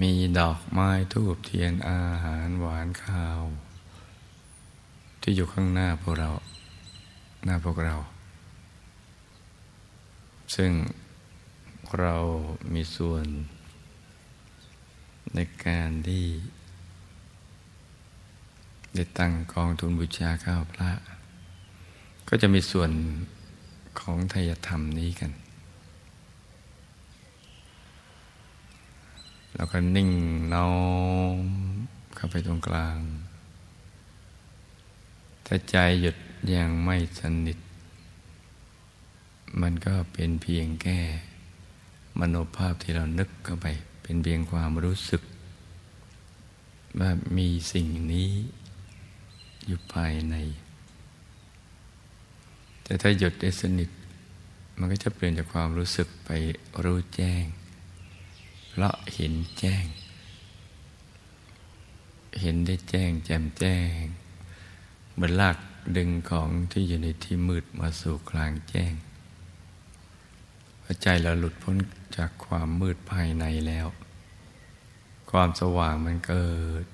[0.00, 3.40] มีดอกไม้ทูบเทียนอาหารหวานข้าว
[5.20, 6.30] ที่อยู่ข้างหน้าพวกเรา
[7.46, 7.94] น้าพวกเรา
[10.56, 10.72] ซึ่ง
[11.98, 12.16] เรา
[12.74, 13.26] มีส่วน
[15.34, 16.24] ในการที่
[18.94, 20.90] ได้ตั้งกองทุนบูชาข้าวพระ
[22.28, 22.90] ก็จะมีส่วน
[24.00, 25.32] ของไทยธรรมนี้กัน
[29.54, 30.10] แล้วก็นิ่ง
[30.54, 30.72] น้อ
[31.36, 31.44] ม
[32.16, 32.98] เข้าไปตรงกลาง
[35.46, 36.16] ถ้าใจหยุด
[36.54, 37.58] ยังไม่สนิท
[39.60, 40.98] มันก็เป็นเพียงแค่
[42.18, 43.66] มโนภาพที่เรานึกเข้าไป
[44.02, 45.22] เป็นเพียงความรู้สึก
[46.98, 48.30] ว่ามีสิ่งนี้
[49.66, 50.36] อยู่ภายใน
[52.82, 53.90] แต่ถ้าหยุดได้สนิท
[54.78, 56.30] มันก็จะเปลี่ยนจากความรู้สึกไป
[56.84, 57.44] รู้แจ้ง
[58.70, 59.84] เพราะเห็นแจ้ง
[62.40, 64.02] เห็นได้แจ้งแจ่มแจ้ง
[65.12, 65.56] เหมือนลาก
[65.96, 68.92] ดึงของที่อยู่ในที่มืดมาสู่กลางแจ้ง
[71.02, 71.76] ใจเราหลุดพ้น
[72.16, 73.86] จากความมืดภายในแล้ว
[75.30, 76.50] ความสว่างมันเกิ
[76.82, 76.84] ด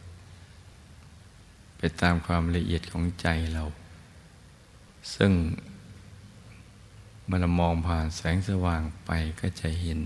[1.77, 3.65] ไปตามความละเอียดของใจเรา
[5.15, 5.33] ซึ่ง
[7.31, 10.01] มันมองผ่านแสงสว่างไปก็จะเห็น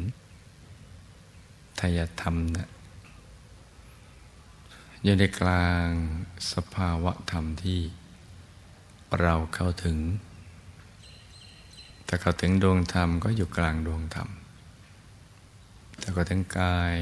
[1.81, 2.69] ทายธรรมนะ
[5.03, 5.87] อยู่ในกลาง
[6.53, 7.81] สภาวะธรรมที่
[9.21, 9.97] เราเข้าถึง
[12.07, 14.29] แต่เข้าถึงดวงธรรมก็อยู่กลางดวงธรรม
[15.99, 16.97] แต่เข้าถึงกาย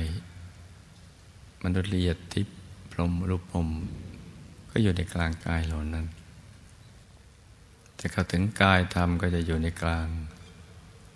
[1.62, 2.56] มนุษย์ละเอียดทิพย์
[2.90, 3.68] พรมรูปพรม
[4.70, 6.06] ก็อยู่ในกลางกายเหล่านั้น
[7.96, 10.08] แต่เข้าถึงกายธรรมก็จะอยู่ในกลาง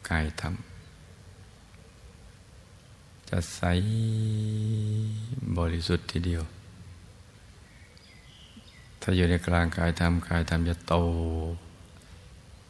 [0.09, 0.55] กายธรรม
[3.29, 3.62] จะใส
[5.59, 6.42] บริสุทธิ์ทีเดียว
[9.01, 10.95] ถ้าอยู่ในกลางกายธรรมกายธรรมจะโต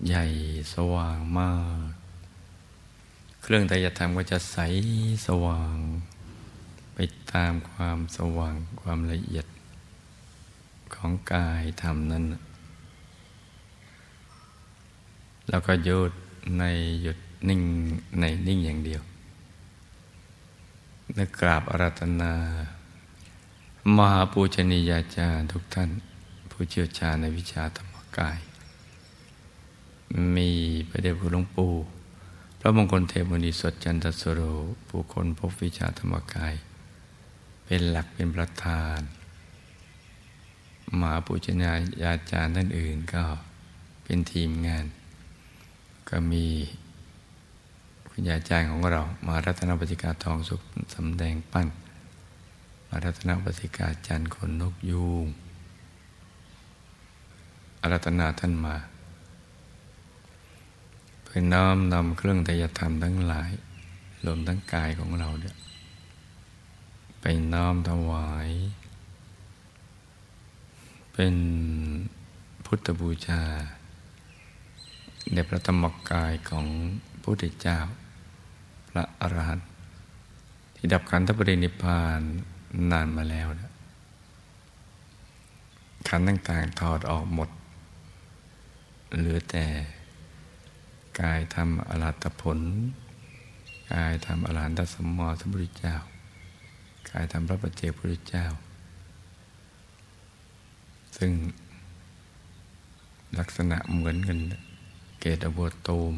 [0.07, 0.25] ใหญ่
[0.75, 1.53] สว่างมา
[1.89, 1.91] ก
[3.43, 4.59] เครื่องไตรธรรมก็จะใส
[5.27, 5.77] สว่าง
[6.95, 6.99] ไป
[7.33, 9.47] ตามความสว่างความละเอียด
[10.95, 12.25] ของกายธรรมนั้น
[15.49, 16.13] แล้วก็หยุด
[16.59, 16.65] ใน
[17.03, 17.63] หยุดนิ่ง
[18.21, 19.03] ในนิ่งอย่างเดียว
[21.15, 22.33] และกราบอารัตนา
[23.97, 25.91] มหาปูชนียาจารย์ทุกท่าน
[26.63, 28.39] ผู้เชี่ยวชาญในวิชาธรรมกาย
[30.37, 30.51] มี
[30.89, 31.73] พระเดชพระหลวงปู่
[32.61, 34.41] พระมงคลเทพมุนีสดจันทสโร
[34.89, 36.55] ผู้คนพบวิชาธรรมกาย
[37.65, 39.01] เป็นหลักเป็นประธาน
[40.99, 43.25] มหาปุจญาญาจารย์ท่านอื่นก็
[44.05, 44.85] เป็นทีมงาน
[46.09, 46.47] ก็มี
[48.09, 50.61] คุณยาจารย์ของเรา มารัตนปฏิกาทองสุข
[50.95, 51.69] สำแดงปั้น
[52.89, 55.29] มารัตนปฏิกาจันคนนกยูง
[57.81, 58.77] อารัตนาท่านมา
[61.29, 63.51] คือน้อมนำเครื่องทยธรรมทั้งหลาย
[64.27, 65.57] รวมทั้งกายของเราเนี่ย
[67.21, 68.51] ไปน้อมถวาย
[71.13, 71.35] เป็น
[72.67, 73.43] พุทธบูชา
[75.33, 76.67] ในพระธรรมกายของ
[77.21, 77.79] พระพุทธเจ้า
[78.89, 79.69] พระอรหันต์
[80.75, 82.21] ที่ดับขันธปรินิพาน
[82.93, 83.73] นานมาแล้วนะ
[86.09, 87.49] ขันต่างๆถอดออกหมด
[89.19, 89.67] เหลือแต่
[91.21, 92.59] กายทำอรหัตผล
[93.93, 95.97] กายทำอรหันตสมมติสัมพุทธเจ้า
[97.11, 98.47] กายธรรมพระปัจเจกพุทธเจ้า
[101.17, 101.33] ซึ่ง
[103.39, 104.39] ลักษณะเหมือนกัน
[105.21, 106.15] เกตอวโตม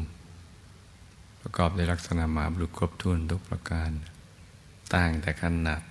[1.39, 3.91] ประกอบในลักษณะหมาบุรุษครบถ้วนทุกประการ
[4.93, 5.81] ต่างแต่ขนาด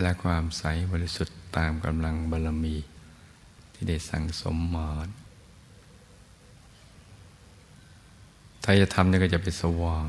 [0.00, 2.76] และความใสบริสุทธิ์ตามกำลังบารมี
[3.72, 4.90] ที่ได้สั่งสมมา
[8.62, 10.08] ถ้าจะทำนี่ก็จะไปสว่าง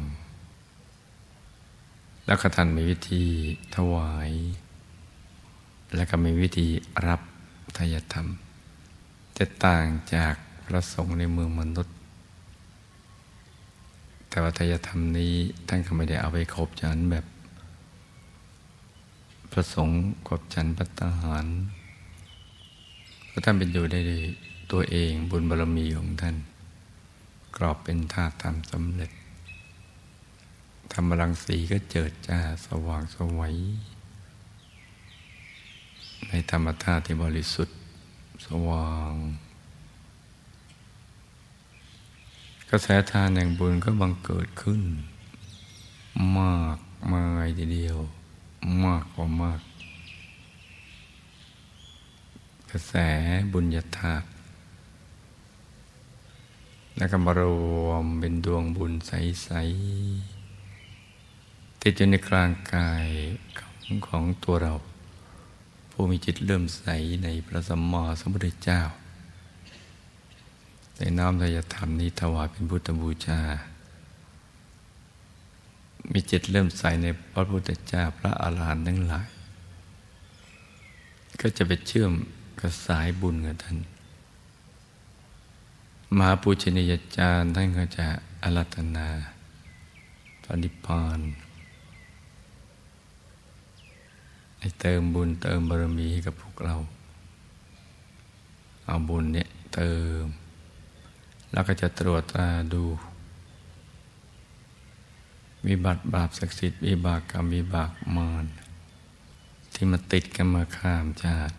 [2.25, 3.23] แล้วก็ท่านมีวิธี
[3.75, 4.31] ถวาย
[5.95, 6.67] และก็มีวิธี
[7.07, 7.21] รับ
[7.77, 8.27] ทายธรรม
[9.37, 10.33] จะต่างจาก
[10.65, 11.95] พระสงฆ์ในเมืองมนุษย์
[14.29, 15.33] แต่ว่าทายธรรมนี้
[15.67, 17.25] ท่านก็ไม่ได้เอาไปครบฉันแบบ
[19.51, 21.45] พระสงฆ์ครบฉันปัตตาหาร
[23.27, 24.23] เพราะท่านเป็นอยู่ได้ด้วย
[24.71, 26.35] ตัวเองบุญบารมีของท่าน
[27.69, 29.11] อบเป็นธาตุธรรมสำเร็จ
[30.93, 33.55] ธรรมรังสีก็เจิดจ้าสว่างสวัย
[36.27, 37.77] ในธรรมธาตุที่บริสุทธิ์
[38.45, 39.13] สว่าง
[42.69, 44.81] กระแสทานแห่งบุญก็บังเกิดขึ้น
[46.37, 46.77] มาก
[47.11, 47.97] มายทีเดียว
[48.85, 49.61] มากกว่ามาก
[52.71, 52.93] กระแส
[53.53, 54.25] บุญญาธาตุ
[56.97, 57.41] แล้วก็มาร
[57.85, 59.49] วมเป็นดวงบุญใส
[60.43, 63.07] ๆ ติดอยู่ในกลางกาย
[63.59, 64.73] ของของตัวเรา
[65.91, 66.85] ผู้มีจิตเริ่มใส
[67.23, 68.81] ในพระสัมมาสัมพุทธเจ้า
[70.97, 73.41] ในน้อมทายธรรมนี้ถวายเป็นพุทธบูชา
[76.11, 79.27] มีจิตเริ่มใสในพระพุทธเจ้าพระอาหารหันต์ทั้งหลาย
[81.41, 82.11] ก็จะไปเชื่อม
[82.59, 83.77] กับสายบุญกับท่าน
[86.17, 88.07] มหาปูชนียาจารย์ท่านก็จะ
[88.43, 89.07] อารัตนา
[90.43, 91.19] ปฏิพาน
[94.59, 96.75] ให้เติมบุญเติมบารมีให้กับพวกเรา
[98.85, 100.23] เอาบุญเนี่ยเติม
[101.51, 102.83] แล้วก็จะตรวจตาดู
[105.67, 108.45] วิบัติบาปศักดิ์สิทธิ์วิบากกรรมวิบากมาร
[109.73, 111.55] ที่มาติดกันมาข้ามชาติ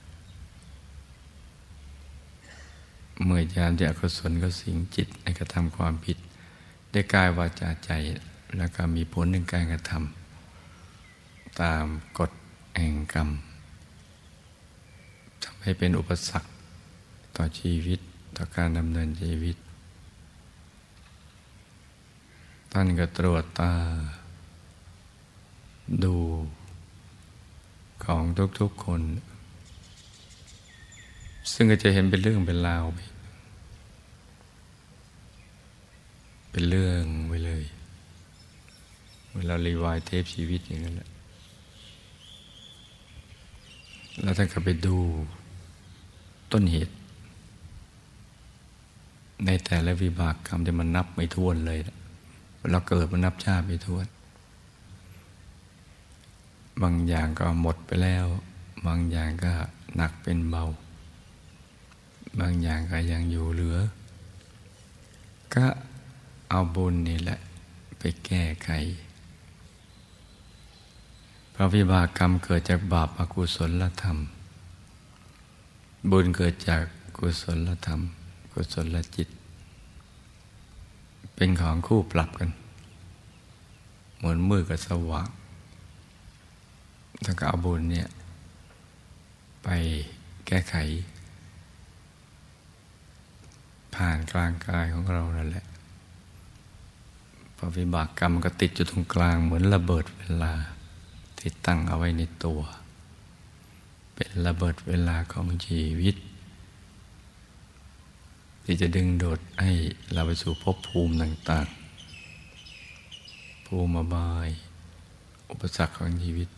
[3.22, 6.18] เมื่อยามจะกุศลก็สิงจิตในกระทำความผิด
[6.90, 7.90] ได้กายวาจาใจ
[8.56, 11.84] แล้วก็มีผลในการกระทำตาม
[12.18, 12.30] กฎ
[12.76, 13.28] แห่งกรรม
[15.44, 16.48] ทำให้เป็นอุปสรรค
[17.36, 18.00] ต่อชีวิต
[18.36, 19.56] ต่อการดำเนินชีวิต
[22.72, 23.72] ท่านก็ตรวจตา
[26.04, 26.16] ดู
[28.04, 28.22] ของ
[28.60, 29.00] ทุกๆคน
[31.52, 32.98] ซึ่งก็จะเห็นเป็นเรื่องเป็นราวไป
[36.50, 37.62] เป็นเรื่องไปเลย
[39.34, 41.10] เวลารีวายเทปชีวิตอย่างนั้นแหละ
[44.22, 44.96] แล้วท่านก็ไปดู
[46.52, 46.94] ต้นเหตุ
[49.46, 51.78] ในแต่ละวิบากกรรมที่มันนับไม่ท้วนเลย
[52.70, 54.06] เราเกิดมันนับชาติไม่ท้วน
[56.82, 58.26] บางอย่างก็หมดไปแล้ว
[58.86, 59.52] บางอย่างก็
[59.96, 60.64] หนักเป็นเบา
[62.40, 63.78] บางอย่างก็ยังอยู่เหลือ
[65.54, 65.66] ก็
[66.50, 67.38] เอาบุญนี่แหละ
[67.98, 68.70] ไปแก้ไข
[71.52, 74.18] เพราะวิบากกรรมเกิดจากบาปอกุศลธรรม
[76.10, 76.82] บุญเกิดจาก
[77.18, 78.00] กุศลธรรม
[78.52, 79.28] กุศลจิต
[81.34, 82.50] เป็นของคู่ปรับกัน
[84.16, 85.28] เหมือนมือกับสว่าง
[87.24, 88.08] ถ้าก็เอาบุญเนี่ย
[89.64, 89.68] ไป
[90.46, 90.76] แก้ไข
[93.96, 95.66] ผ่านกลางกายของเรานั่นแหละ
[97.56, 100.52] พอวิบากกรรมก็ติดอยู่ตรงกลางเหมือนระเบิดเวลา
[101.38, 102.60] ที่ตั้งเอาไว้ในตัว
[104.14, 106.16] เป็นระเบิดเวลาของชีวิต
[108.64, 109.72] ที่จะดึงโดดให้
[110.12, 114.48] เราไปสู่ภพภูมิต่างๆ ภูมิบาย
[115.50, 116.48] อุปสรรคของชีวิต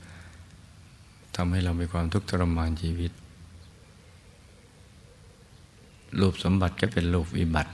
[1.37, 3.13] ทำให้เรามีความทุกข์ทรมานชีวิต
[6.21, 7.73] รูปสมบัติก็เป็นรูปวิบัติ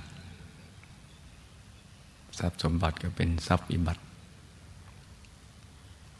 [2.38, 4.02] ทรัพย์สมบัติก็เป็นทรัพย์วิบัติ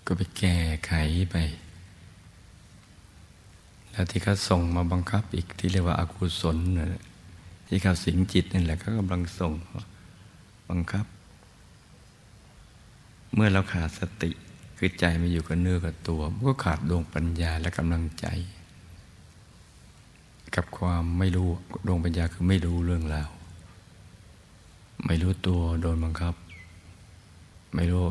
[0.07, 0.57] ก็ไปแก้
[0.87, 0.93] ไข
[1.31, 1.37] ไป
[3.91, 6.57] แล้วที่เขาส่งมาบังคับอีกที่เรียกว่าอากุศล
[7.67, 9.53] ที่เขาสิงจิตนี่แหละเขากำลังส่ง
[10.71, 11.07] บังคับ
[13.35, 14.31] เมื่อเราขาดสติ
[14.77, 18.27] คือใจไม่อยู่กับเนื้อกับตัว ก็ขาดดวงปัญญาและกำลังใจ
[20.57, 21.49] กับความไม่รู้
[21.87, 23.31] ดวงปัญญาคือไม่รู้เรื่องราว
[25.07, 26.35] ไม่รู้ตัวโดนบังคับ
[27.75, 28.05] ไม่รู้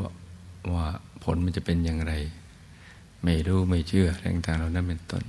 [0.72, 0.86] ว่า
[1.22, 2.12] ผลมันจะเป็นอย่างไร
[3.24, 5.24] ไม่รู้ไม่เชื่อแรงต่างเรานั้นเป็นต้น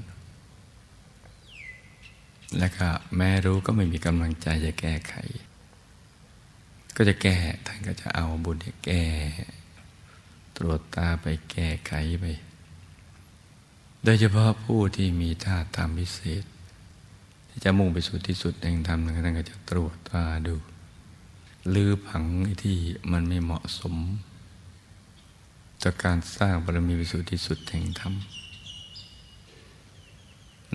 [2.58, 5.16] และก็แม้รู้ก็ไม่มีกำลังใจจะแก้ไข
[6.96, 9.04] ก็จะแก้ท่านก็จะเอาบุญแก้
[10.58, 12.26] ตรวจตาไปแก้ไขไป
[14.04, 16.44] โดยเฉพาะผู้ที่มีท่าทางพิเศษ
[17.54, 20.56] ที่จะมุ่งไปสู่ที่สุดแห่งธรรมท่านก็จะตรวจตาดู
[21.74, 22.24] ลือผัง
[22.64, 22.78] ที่
[23.12, 23.96] มันไม่เหมาะสม
[25.84, 28.14] จากการสร้างบารมีไปสู่ที่สุดแห่งธรรม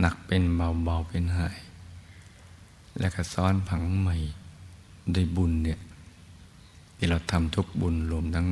[0.01, 1.57] หนักเป็นเบาเบาเป็นหาย
[3.01, 4.17] และก็ซ้อนผังใหม่
[5.15, 5.81] ด้วยบุญเนี่ย
[6.97, 8.47] ที่เราทำทุกบุญรวมทั้ง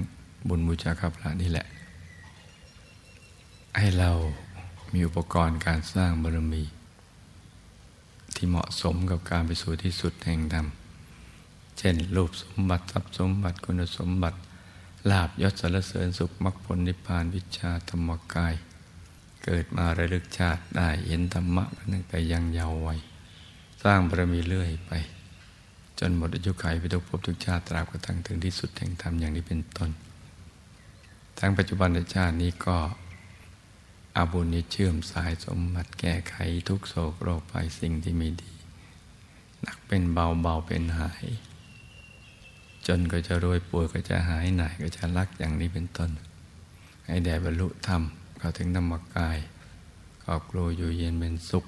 [0.48, 1.66] บุญบูชาข้าพระนี่แหละ
[3.78, 4.10] ให้เรา
[4.92, 6.62] มีอุปกรณ์การสร้างบารมี
[8.36, 10.66] ที่เหมาะสมกับการไปสู่ที่สุดแห่งธรรม
[11.78, 14.38] เช่น รูปสมบัติทรัพย์สมบัติคุณสมบัติ
[15.10, 18.54] ลาบยศสารเสริญสุขมรรคผลนิพพานวิชาธรรมกาย
[19.44, 22.98] เกิดมาระลึกชาติได้เห็นธรรมะตั้งแต่ยังเยาว์วัย
[23.82, 24.92] สร้างบารมีเรื่อยไป
[25.98, 29.90] จนหมดอายุขัยไปทุกภพทุกชาติตราบกระทั่งถึงที่สุดแห่งธรรมอย่างนี้เป็นต้น
[31.38, 32.76] ทั้งปัจจุบันชาตินี้ก็
[34.16, 36.34] อาบุญนี้เชื่อมสายสมบัติแก้ไข
[36.68, 38.52] ทุกโศกโรคภัยสิ่งที่ไม่ดี
[39.62, 41.26] หนักเป็นเบาเบาเป็นหาย
[42.86, 46.10] จนก็จะรวยป่วยก็จะหายหน่ายก็จะรักอย่างนี้เป็นต้น
[47.06, 48.02] ให้แด่บรรลุธรรม
[48.38, 49.38] เข้าถึงธรรมกาย
[50.22, 51.64] ครอบครัวอยู่เย็นเป็นสุข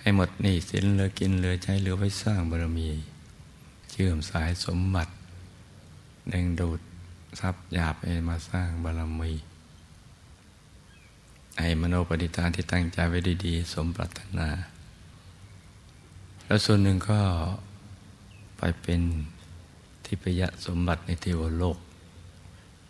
[0.00, 2.88] ให้หมดหนี้สินเหลือกินเหลือใช้เหลือไว้สร้างบารมี
[3.90, 5.12] เชื่อมสายสมบัติ
[6.32, 6.80] ดึงดูด
[7.40, 9.32] ทรัพย์หยาบให้มาสร้างบารมี
[11.60, 14.48] ให้มโนปณิธานที่ตั้งใจไว้ดีๆ สมปรารถนา
[16.46, 17.20] แล้วส่วนหนึ่งก็
[18.58, 19.00] ไปเป็น
[20.04, 21.78] ทิพยสมบัติในเทวโลก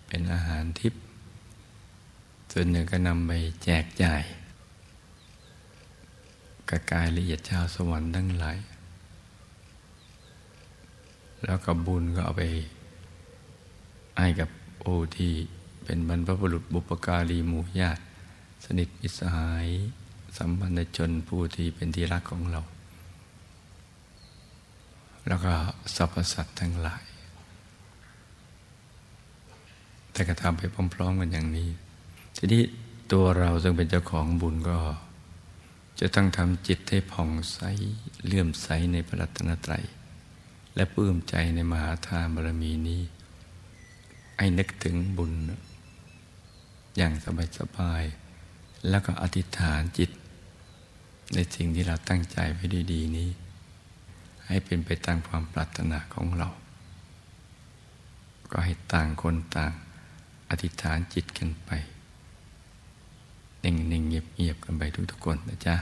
[0.07, 1.03] เป็นอาหารทิพย์
[2.53, 3.33] ส่วนหนึ่งก็นำไป
[3.65, 4.23] แจกจ่าย
[6.71, 8.59] กระกายละเอียดชาวสวรรค์ทั้งหลาย
[11.45, 12.43] แล้วกับบุญก็เอาไป
[14.19, 14.51] ให้กับ
[14.81, 14.87] โอ
[15.17, 15.33] ที่
[15.85, 18.03] เป็นบรรพบุรุษบุปการีหมู่ญาติ
[18.65, 19.67] สนิทมิสหาย
[20.37, 22.61] สัมพันธชนผู้ที่เป็นที่รักของเรา
[25.29, 25.53] แล้วก็
[25.97, 27.03] สรรพสัตว์ทั้งหลาย
[30.13, 30.63] แต่กระทำไป
[30.95, 31.69] พร้อมๆกันอย่างนี้
[32.37, 32.63] ทีนี้
[33.13, 34.79] ตัวเราซึ่งเป็นเจ้าของบุญก็
[36.01, 37.59] จะต้องทำจิตให้ผ่องใส
[38.27, 39.85] เลื่อมใสในพระรัตนตรัย
[40.75, 43.03] และปลื้มใจในมหาทานบารมีนี้
[44.39, 45.33] ให้นึกถึงบุญ
[46.97, 47.13] อย่าง
[47.59, 48.22] สบายๆ
[48.89, 50.11] แล้วก็อธิษฐานจิต
[51.35, 53.29] ในสิ่งที่เราตั้งใจไว้ดี ๆ นี้
[54.47, 56.49] ให้เป็นไปตามความปรารถนาของเรา
[58.51, 59.73] ก็ให้ต่างคนต่าง
[60.51, 61.71] อธิษฐานจิตกันไป
[63.65, 65.77] นิ่งๆเงียบๆกันไปทุกๆคนนะจ๊ะ